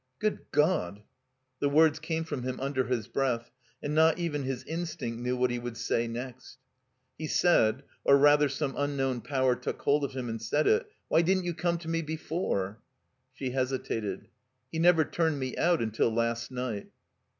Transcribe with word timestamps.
"Good 0.17 0.47
God 0.49 1.03
—"The 1.61 1.69
words 1.69 1.99
came 1.99 2.23
from 2.23 2.41
him 2.41 2.57
tmder 2.57 2.89
his 2.89 3.07
breath, 3.07 3.51
and 3.83 3.93
not 3.93 4.17
even 4.17 4.41
his 4.45 4.63
instinct 4.63 5.19
knew 5.21 5.37
what 5.37 5.51
he 5.51 5.59
would 5.59 5.77
say 5.77 6.07
next. 6.07 6.57
He 7.19 7.27
said— 7.27 7.83
or 8.03 8.17
rather 8.17 8.49
some 8.49 8.73
unknown 8.75 9.21
power 9.21 9.55
took 9.55 9.79
hold 9.83 10.03
of 10.03 10.13
him 10.13 10.27
and 10.27 10.41
said 10.41 10.65
it— 10.65 10.87
"Why 11.09 11.21
didn't 11.21 11.43
you 11.45 11.53
come 11.53 11.77
to 11.77 11.87
me 11.87 12.01
before?" 12.01 12.81
She 13.35 13.51
hesitated. 13.51 14.27
"He 14.71 14.79
never 14.79 15.05
turned 15.05 15.37
me 15.37 15.55
out 15.55 15.83
until 15.83 16.11
last 16.11 16.49
night." 16.49 16.87